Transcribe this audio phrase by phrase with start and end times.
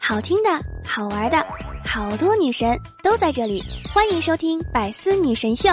[0.00, 0.50] 好听的，
[0.86, 1.46] 好玩的，
[1.84, 5.70] 好多女神都在这里，欢迎收听《百思女神秀》。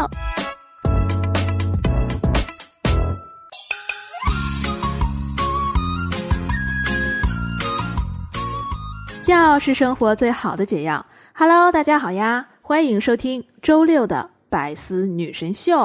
[9.19, 11.05] 笑是生活最好的解药。
[11.33, 15.78] Hello，大家好呀，欢迎收听周六的《百思女神秀》。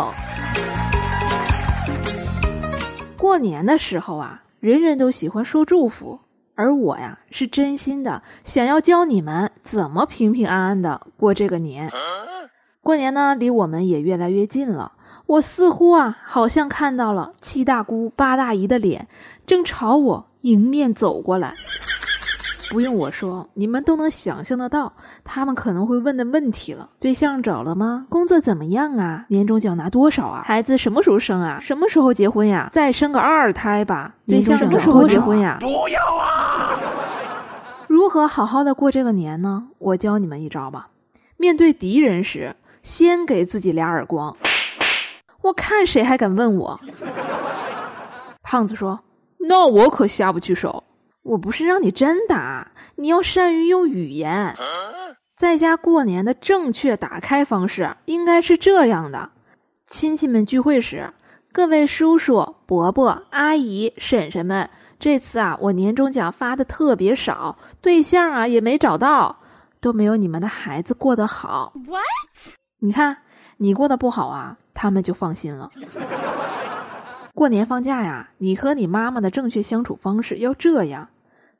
[3.16, 6.18] 过年的时候啊，人人都喜欢说祝福，
[6.56, 11.88] 而我呀是真心的想要教你们怎么平平安安的过这个年。
[12.80, 14.90] 过年呢，离我们也越来越近了。
[15.26, 19.06] 我似乎啊，好像看到了七大姑八大姨的脸，
[19.46, 21.54] 正朝我迎面走过来。
[22.70, 28.06] 不用我说，你们都能想象得到，他们可能会问的问题了：对象找了吗？
[28.10, 29.24] 工作怎么样啊？
[29.28, 30.42] 年终奖拿多少啊？
[30.44, 31.58] 孩子什么时候生啊？
[31.60, 32.68] 什么时候结婚呀？
[32.72, 34.14] 再生个二胎吧？
[34.26, 35.58] 对象什么时候结婚呀？
[35.60, 36.78] 不要啊！
[37.86, 39.68] 如何好好的过这个年呢？
[39.78, 40.88] 我教你们一招吧。
[41.36, 44.36] 面对敌人时，先给自己俩耳光，
[45.42, 46.78] 我看谁还敢问我。
[48.42, 48.98] 胖子说
[49.38, 50.82] ：“那我可下不去手。”
[51.26, 54.54] 我不是让你真打，你要善于用语言。
[55.36, 59.28] 在家过年的正确打开方式应该是这样的：
[59.88, 61.12] 亲戚们聚会时，
[61.52, 69.36] 各位叔叔、伯伯、阿姨、婶婶们，这次啊，我年终奖发的特别少，对象啊也没找到，
[69.80, 71.72] 都没有你们的孩子过得好。
[71.88, 72.54] What？
[72.78, 73.16] 你看
[73.56, 75.70] 你过得不好啊，他们就放心了。
[77.34, 81.08] 过年放假呀，你和你妈妈的正确相处方式要这样。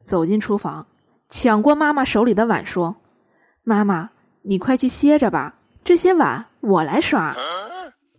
[0.07, 0.87] 走进厨房，
[1.29, 2.95] 抢过妈妈手里的碗，说
[3.65, 4.09] ：“妈妈，
[4.43, 7.35] 你快去歇着吧，这些碗我来刷。”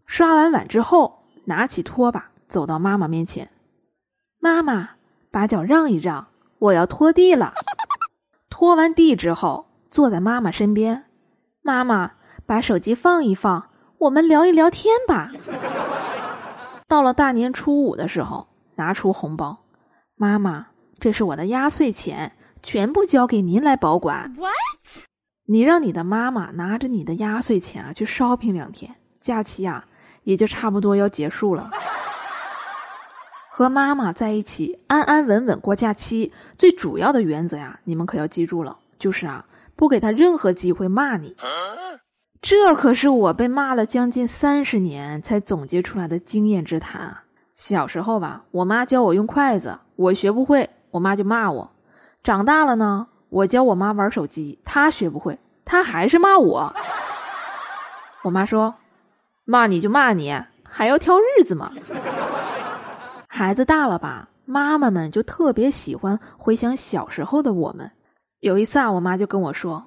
[0.05, 3.49] 刷完碗之后，拿起拖把走到妈妈面前
[4.39, 4.89] ：“妈妈，
[5.31, 6.27] 把脚让一让，
[6.59, 7.53] 我要拖地了。
[8.51, 11.05] ”拖完地之后，坐在妈妈身边
[11.63, 12.11] ：“妈妈，
[12.45, 15.31] 把手机放一放，我们聊一聊天吧。
[16.87, 19.57] ”到了大年初五的时候，拿出红包
[20.15, 20.67] ：“妈妈。”
[20.99, 24.33] 这是我的压岁钱，全部交给您来保管。
[24.37, 25.05] What？
[25.45, 29.85] 你让你的妈妈拿着你的压岁钱啊去 shopping 两天，假期啊
[30.23, 31.69] 也就差不多要结束了。
[33.49, 41.35] 和妈妈在一起安安稳稳过假期，最主要的原则呀，你们可要记住了，就是啊，不给他任何机会骂你。
[42.41, 47.23] 这可是我被骂了将近三十年才总结出来的经验之谈啊！
[47.55, 50.69] 小时候吧，我妈教我用筷子，我学不会。
[50.91, 51.71] 我妈就骂我，
[52.23, 56.73] 长大了呢，我教我妈玩手机，她学不会，她还是骂我。
[58.23, 58.73] 我妈说
[59.45, 60.33] ：“骂你就骂你，
[60.63, 61.71] 还要挑日子吗？”
[63.27, 67.91] 孩子大了吧，妈妈们就特别喜欢回想小时候的我们。
[68.39, 69.85] 有一次啊，我妈就跟我说：“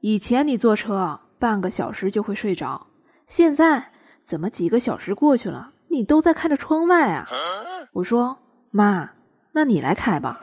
[0.00, 2.86] 以前你坐车半个小时就会睡着，
[3.26, 3.90] 现在
[4.24, 7.26] 怎么几个小时过去了，你都在看着窗外啊？”
[7.92, 8.36] 我说
[8.70, 9.10] ：“妈。”
[9.58, 10.38] 那你来开吧。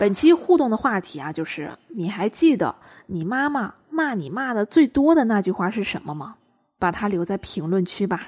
[0.00, 2.74] 本期互动的话题啊，就是你还记得
[3.06, 6.34] 你妈妈骂你骂的最多的那句话是什么吗？
[6.76, 8.22] 把它留在评论区吧。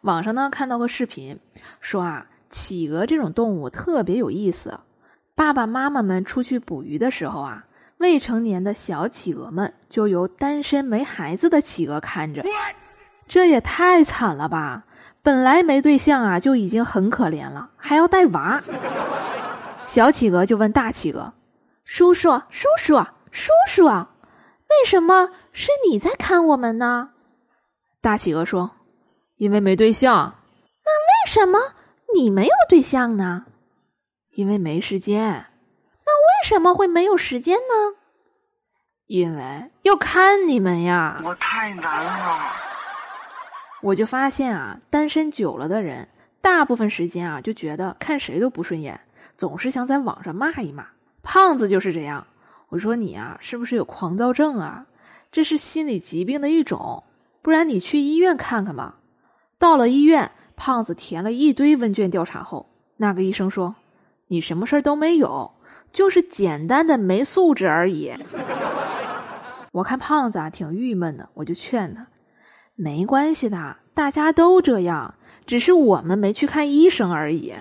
[0.00, 1.38] 网上呢看到个视频，
[1.80, 4.80] 说啊，企鹅这种动物特别有意思。
[5.36, 7.64] 爸爸妈妈们出去捕鱼的时候啊，
[7.98, 12.42] 未成年的小企鹅们就由单身没孩子的企鹅看着，
[13.28, 14.84] 这也太惨了吧！
[15.26, 18.62] 本来没对象啊，就已经很可怜了，还要带娃。
[19.84, 21.32] 小企鹅就问大企鹅
[21.84, 27.10] ：“叔叔，叔叔，叔叔，为什么是你在看我们呢？”
[28.00, 28.70] 大企鹅说
[29.34, 30.32] ：“因为没对象。”
[30.86, 31.58] 那为什么
[32.14, 33.46] 你没有对象呢？
[34.36, 35.20] 因为没时间。
[36.04, 37.96] 那为什么会没有时间呢？
[39.08, 41.20] 因为要看你们呀。
[41.24, 42.38] 我太难了。
[43.82, 46.08] 我就发现啊，单身久了的人，
[46.40, 48.98] 大部分时间啊就觉得看谁都不顺眼，
[49.36, 50.86] 总是想在网上骂一骂。
[51.22, 52.26] 胖子就是这样。
[52.68, 54.86] 我说你啊，是不是有狂躁症啊？
[55.30, 57.04] 这是心理疾病的一种，
[57.42, 58.96] 不然你去医院看看吧。
[59.58, 63.74] 到了医院，胖子填了一堆问卷调查后，那个医生说
[64.28, 65.52] ：“你什么事儿都没有，
[65.92, 68.12] 就是简单的没素质而已。
[69.72, 72.06] ”我看胖子啊挺郁闷的，我就劝他。
[72.76, 75.14] 没关系的，大家都这样，
[75.46, 77.54] 只是我们没去看医生而已。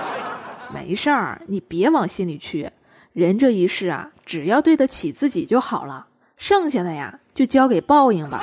[0.72, 2.70] 没事儿，你别往心里去。
[3.12, 6.06] 人这一世啊，只要对得起自己就好了，
[6.38, 8.42] 剩下的呀，就交给报应吧。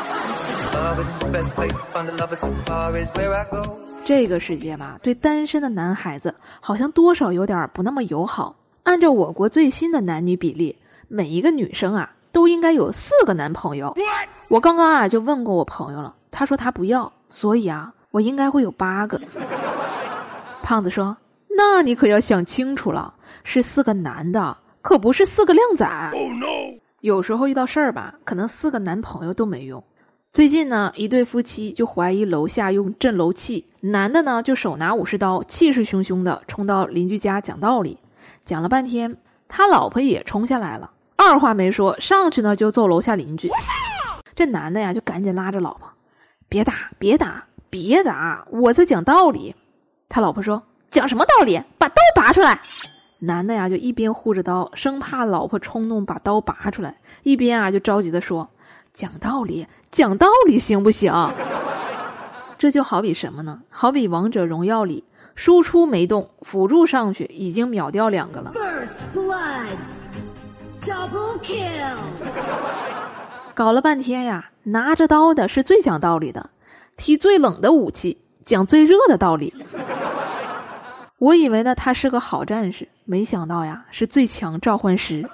[4.06, 8.56] 这个世界吧，对单身的男孩子好像多少有点不那么友好。
[8.84, 13.96] 按照我国最新的男女比例，每一个女生啊都应该有四个男朋友。
[14.50, 19.18] 我刚刚啊就问过我朋友了，他说他不要，所以啊我应该会有八个。
[20.62, 21.16] 胖子说
[21.56, 23.14] ：“那你可要想清楚了，
[23.46, 25.86] 是四个男的，可不是四个靓仔。
[25.86, 29.82] 哦，no 有时候遇到事儿吧，可能四个男朋友都没用。”
[30.34, 37.98] 最近呢，一对夫妻就怀疑楼下用震楼器，男的呢就手拿武士刀，气势汹汹的冲到邻居家讲道理，
[38.44, 39.16] 讲了半天，
[39.48, 43.50] 他老婆也冲下来了，二话没说，上去呢就揍楼下邻居。
[44.36, 45.90] 这男的呀就赶紧拉着老婆，
[46.50, 49.56] 别打，别打，别打，我在讲道理。
[50.10, 51.62] 他老婆说：“讲什么道理？
[51.78, 52.60] 把刀拔出来！”
[53.26, 58.48] 男的呀就一边护着刀，生怕老婆冲动把刀拔出来，一边啊就着急的说。
[58.94, 61.12] 讲道理，讲道理行不行？
[62.58, 63.62] 这就好比什么呢？
[63.70, 65.04] 好比王者荣耀里
[65.34, 68.54] 输出没动，辅助上去已经秒掉两个了。
[73.54, 76.50] 搞了半天呀，拿着刀的是最讲道理的，
[76.98, 79.54] 提最冷的武器讲最热的道理。
[81.18, 85.26] 我以为呢他是个好战士，没想到呀是最强召唤师。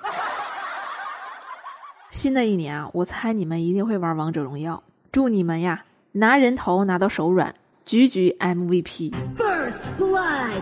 [2.12, 4.81] 新的一年啊，我猜你们一定会玩王者荣耀。
[5.12, 7.54] 祝你们呀，拿人头拿到手软，
[7.86, 9.12] 局局 MVP。
[9.36, 10.62] First blood,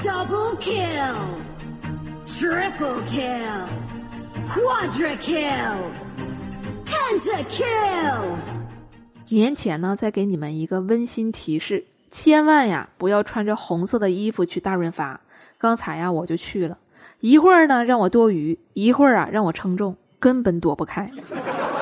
[0.00, 1.16] double kill,
[2.26, 3.66] triple kill,
[4.48, 5.90] quadra kill,
[6.84, 8.36] penta kill。
[9.28, 15.20] 年前呢，再给你们一个温馨提示：千万呀，不要穿着红色的衣服去大润发。
[15.58, 16.78] 刚才呀，我就去了
[17.20, 19.96] 一会儿呢，让我多余；一会儿啊，让我称重。
[20.20, 21.10] 根本躲不开。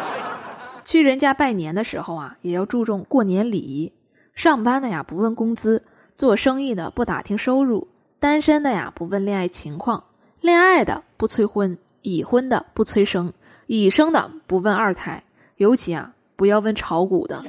[0.85, 3.93] 去人家拜年的时候啊，也要注重过年礼仪。
[4.35, 5.85] 上班的呀不问工资，
[6.19, 7.87] 做生意的不打听收入，
[8.19, 10.03] 单身的呀不问恋爱情况，
[10.41, 13.33] 恋爱的不催婚，已婚的不催生，
[13.67, 15.23] 已生的不问二胎，
[15.57, 17.43] 尤其啊不要问炒股的。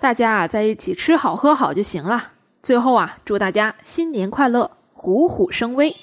[0.00, 2.32] 大家啊在一起吃好喝好就行了。
[2.62, 5.94] 最后啊，祝大家新年快乐，虎虎生威。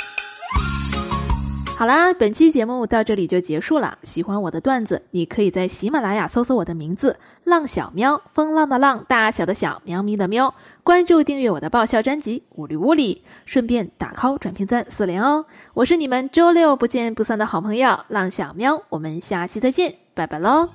[1.80, 3.98] 好啦，本期节目到这里就结束了。
[4.04, 10.54] 喜欢我的段子，你可以在喜马拉雅搜索我的名字“浪小喵”，风浪的浪，大小的小，喵咪的喵。
[10.84, 15.46] 关注订阅我的爆笑专辑《五里屋里》，顺便打 call 转评赞四连哦。
[15.74, 20.68] 我是你们周六不见不散的好朋友浪小喵，我们下期再见，拜拜喽。